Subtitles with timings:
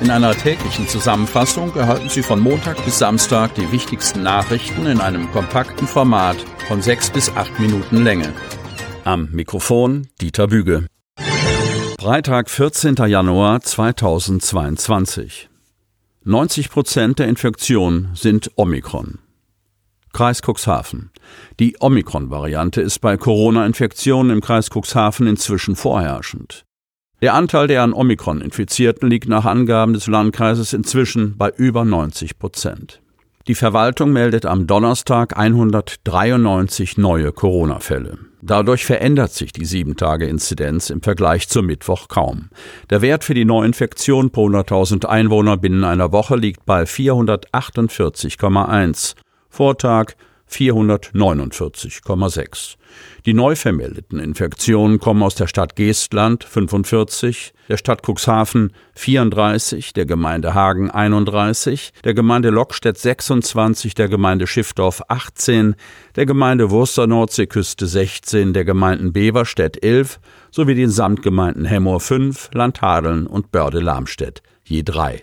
[0.00, 5.30] In einer täglichen Zusammenfassung erhalten Sie von Montag bis Samstag die wichtigsten Nachrichten in einem
[5.30, 6.38] kompakten Format
[6.68, 8.32] von sechs bis acht Minuten Länge.
[9.04, 10.86] Am Mikrofon Dieter Büge.
[12.00, 12.94] Freitag, 14.
[12.94, 15.50] Januar 2022.
[16.24, 19.18] 90 Prozent der Infektionen sind Omikron.
[20.14, 21.10] Kreis Cuxhaven.
[21.58, 26.64] Die Omikron-Variante ist bei Corona-Infektionen im Kreis Cuxhaven inzwischen vorherrschend.
[27.22, 32.38] Der Anteil der an Omikron Infizierten liegt nach Angaben des Landkreises inzwischen bei über 90
[32.38, 33.02] Prozent.
[33.46, 38.16] Die Verwaltung meldet am Donnerstag 193 neue Corona-Fälle.
[38.40, 42.48] Dadurch verändert sich die 7-Tage-Inzidenz im Vergleich zum Mittwoch kaum.
[42.88, 49.14] Der Wert für die Neuinfektion pro 100.000 Einwohner binnen einer Woche liegt bei 448,1.
[49.50, 50.14] Vortag
[50.50, 52.76] 449,6.
[53.26, 60.06] Die neu vermeldeten Infektionen kommen aus der Stadt Geestland 45, der Stadt Cuxhaven 34, der
[60.06, 65.76] Gemeinde Hagen 31, der Gemeinde Lockstedt 26, der Gemeinde Schiffdorf 18,
[66.16, 70.18] der Gemeinde Wurster Nordseeküste 16, der Gemeinden Beverstedt 11
[70.50, 75.22] sowie den Samtgemeinden Hemmoor 5, Landhadeln und Börde-Lamstedt je drei.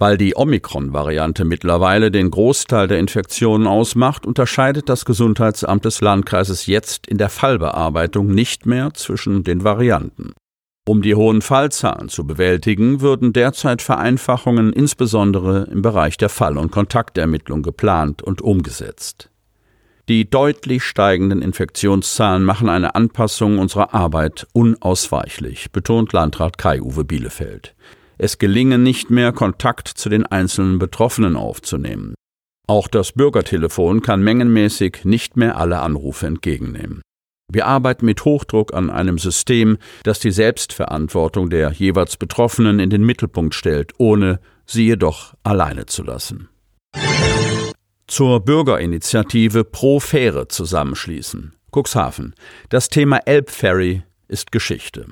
[0.00, 7.08] Weil die Omikron-Variante mittlerweile den Großteil der Infektionen ausmacht, unterscheidet das Gesundheitsamt des Landkreises jetzt
[7.08, 10.34] in der Fallbearbeitung nicht mehr zwischen den Varianten.
[10.86, 16.70] Um die hohen Fallzahlen zu bewältigen, würden derzeit Vereinfachungen insbesondere im Bereich der Fall- und
[16.70, 19.30] Kontaktermittlung geplant und umgesetzt.
[20.08, 27.74] Die deutlich steigenden Infektionszahlen machen eine Anpassung unserer Arbeit unausweichlich, betont Landrat Kai-Uwe Bielefeld.
[28.18, 32.14] Es gelinge nicht mehr, Kontakt zu den einzelnen Betroffenen aufzunehmen.
[32.66, 37.00] Auch das Bürgertelefon kann mengenmäßig nicht mehr alle Anrufe entgegennehmen.
[37.50, 43.04] Wir arbeiten mit Hochdruck an einem System, das die Selbstverantwortung der jeweils Betroffenen in den
[43.04, 46.48] Mittelpunkt stellt, ohne sie jedoch alleine zu lassen.
[48.06, 51.54] Zur Bürgerinitiative Pro Fähre zusammenschließen.
[51.74, 52.34] Cuxhaven.
[52.68, 55.06] Das Thema Elbferry ist Geschichte.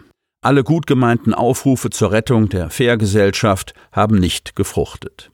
[0.46, 5.32] Alle gut gemeinten Aufrufe zur Rettung der Fährgesellschaft haben nicht gefruchtet.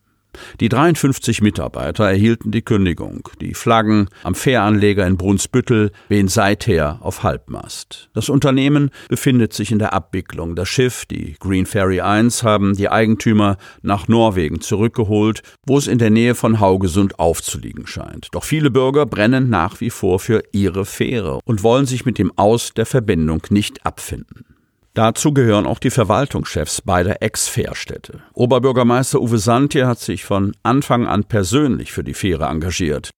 [0.59, 3.28] Die 53 Mitarbeiter erhielten die Kündigung.
[3.43, 8.09] Die Flaggen am Fähranleger in Brunsbüttel wehen seither auf Halbmast.
[8.15, 10.56] Das Unternehmen befindet sich in der Abwicklung.
[10.56, 15.99] Das Schiff, die Green Ferry 1, haben die Eigentümer nach Norwegen zurückgeholt, wo es in
[15.99, 18.28] der Nähe von Haugesund aufzuliegen scheint.
[18.33, 22.33] Doch viele Bürger brennen nach wie vor für ihre Fähre und wollen sich mit dem
[22.39, 24.47] Aus der Verbindung nicht abfinden.
[24.94, 28.20] Dazu gehören auch die Verwaltungschefs beider Ex-Fährstädte.
[28.34, 33.10] Oberbürgermeister Uwe Santje hat sich von Anfang an persönlich für die Fähre engagiert.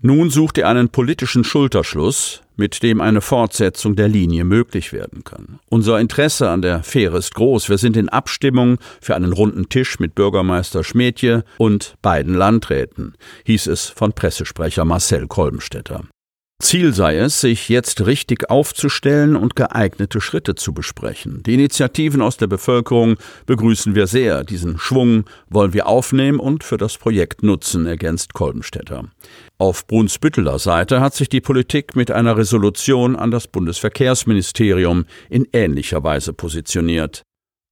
[0.00, 5.58] Nun sucht er einen politischen Schulterschluss, mit dem eine Fortsetzung der Linie möglich werden kann.
[5.70, 7.70] Unser Interesse an der Fähre ist groß.
[7.70, 13.14] Wir sind in Abstimmung für einen runden Tisch mit Bürgermeister Schmedje und beiden Landräten,
[13.46, 16.04] hieß es von Pressesprecher Marcel Kolbenstädter.
[16.58, 21.42] Ziel sei es, sich jetzt richtig aufzustellen und geeignete Schritte zu besprechen.
[21.44, 24.42] Die Initiativen aus der Bevölkerung begrüßen wir sehr.
[24.42, 29.04] Diesen Schwung wollen wir aufnehmen und für das Projekt nutzen, ergänzt Kolbenstädter.
[29.58, 36.02] Auf Brunsbütteler Seite hat sich die Politik mit einer Resolution an das Bundesverkehrsministerium in ähnlicher
[36.02, 37.22] Weise positioniert.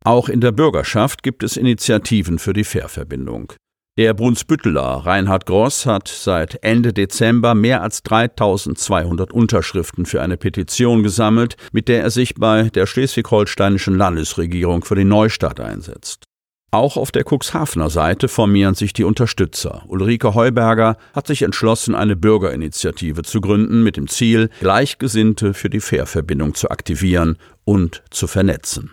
[0.05, 3.55] Auch in der Bürgerschaft gibt es Initiativen für die Fährverbindung.
[3.97, 11.05] Der Brunsbütteler Reinhard Gross hat seit Ende Dezember mehr als 3200 Unterschriften für eine Petition
[11.05, 16.25] gesammelt, mit der er sich bei der schleswig-holsteinischen Landesregierung für die Neustadt einsetzt.
[16.72, 19.84] Auch auf der Cuxhavener Seite formieren sich die Unterstützer.
[19.87, 25.78] Ulrike Heuberger hat sich entschlossen, eine Bürgerinitiative zu gründen mit dem Ziel, Gleichgesinnte für die
[25.78, 28.91] Fährverbindung zu aktivieren und zu vernetzen.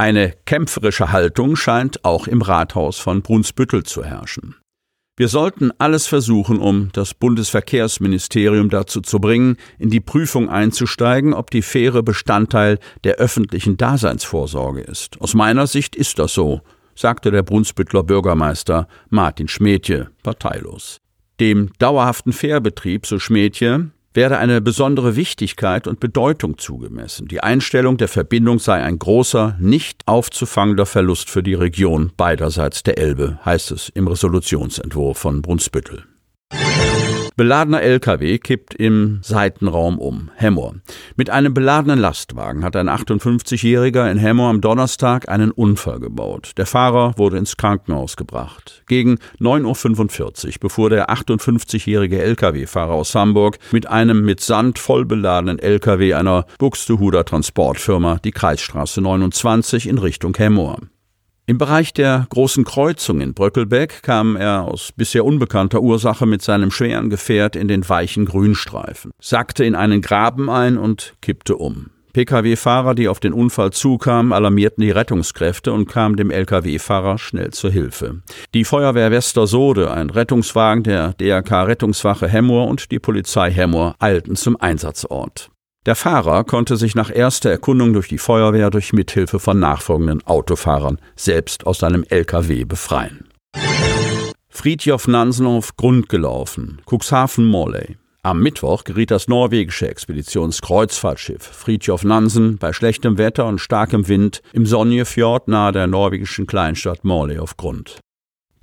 [0.00, 4.54] Eine kämpferische Haltung scheint auch im Rathaus von Brunsbüttel zu herrschen.
[5.16, 11.50] Wir sollten alles versuchen, um das Bundesverkehrsministerium dazu zu bringen, in die Prüfung einzusteigen, ob
[11.50, 15.20] die Fähre Bestandteil der öffentlichen Daseinsvorsorge ist.
[15.20, 16.60] Aus meiner Sicht ist das so,
[16.94, 20.98] sagte der Brunsbüttler Bürgermeister Martin Schmedje parteilos.
[21.40, 27.28] Dem dauerhaften Fährbetrieb, so Schmedje, werde eine besondere Wichtigkeit und Bedeutung zugemessen.
[27.28, 32.98] Die Einstellung der Verbindung sei ein großer, nicht aufzufangender Verlust für die Region beiderseits der
[32.98, 36.02] Elbe, heißt es im Resolutionsentwurf von Brunsbüttel.
[37.38, 40.32] Beladener LKW kippt im Seitenraum um.
[40.34, 40.74] Hemmoor.
[41.14, 46.50] Mit einem beladenen Lastwagen hat ein 58-Jähriger in Hemmoor am Donnerstag einen Unfall gebaut.
[46.56, 48.82] Der Fahrer wurde ins Krankenhaus gebracht.
[48.88, 55.60] Gegen 9.45 Uhr befuhr der 58-jährige LKW-Fahrer aus Hamburg mit einem mit Sand voll beladenen
[55.60, 60.80] LKW einer Buxtehuder Transportfirma die Kreisstraße 29 in Richtung Hemmoor.
[61.48, 66.70] Im Bereich der großen Kreuzung in Bröckelbeck kam er aus bisher unbekannter Ursache mit seinem
[66.70, 71.86] schweren Gefährt in den weichen Grünstreifen, sackte in einen Graben ein und kippte um.
[72.12, 77.70] Pkw-Fahrer, die auf den Unfall zukamen, alarmierten die Rettungskräfte und kamen dem Lkw-Fahrer schnell zur
[77.70, 78.20] Hilfe.
[78.52, 84.60] Die Feuerwehr Westersode, ein Rettungswagen der DRK Rettungswache Hemmoor und die Polizei Hemmoor eilten zum
[84.60, 85.48] Einsatzort.
[85.88, 90.98] Der Fahrer konnte sich nach erster Erkundung durch die Feuerwehr durch Mithilfe von nachfolgenden Autofahrern
[91.16, 93.30] selbst aus seinem LKW befreien.
[94.50, 97.96] Friedjof Nansen auf Grund gelaufen, Cuxhaven Morley.
[98.22, 104.66] Am Mittwoch geriet das norwegische Expeditionskreuzfahrtschiff Fridtjof Nansen bei schlechtem Wetter und starkem Wind im
[104.66, 107.98] Sonjefjord nahe der norwegischen Kleinstadt Morley auf Grund.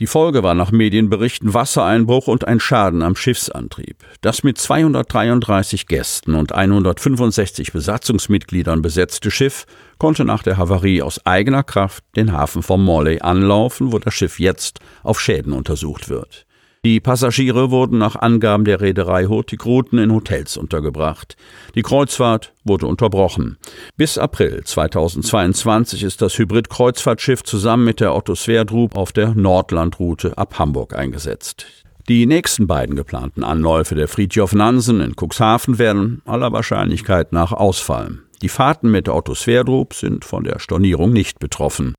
[0.01, 4.03] Die Folge war nach Medienberichten Wassereinbruch und ein Schaden am Schiffsantrieb.
[4.19, 9.65] Das mit 233 Gästen und 165 Besatzungsmitgliedern besetzte Schiff
[9.97, 14.37] konnte nach der Havarie aus eigener Kraft den Hafen von Morley anlaufen, wo das Schiff
[14.37, 16.45] jetzt auf Schäden untersucht wird.
[16.85, 21.35] Die Passagiere wurden nach Angaben der Reederei Hurtigruten in Hotels untergebracht.
[21.73, 23.57] Die Kreuzfahrt wurde unterbrochen.
[23.97, 30.59] Bis April 2022 ist das Hybrid-Kreuzfahrtschiff zusammen mit der Otto Sverdrup auf der Nordlandroute ab
[30.59, 31.65] Hamburg eingesetzt.
[32.07, 38.21] Die nächsten beiden geplanten Anläufe der Fridtjof Nansen in Cuxhaven werden aller Wahrscheinlichkeit nach ausfallen.
[38.43, 41.95] Die Fahrten mit der Otto Sverdrup sind von der Stornierung nicht betroffen.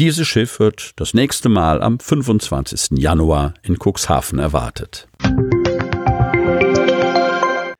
[0.00, 3.00] Dieses Schiff wird das nächste Mal am 25.
[3.00, 5.08] Januar in Cuxhaven erwartet.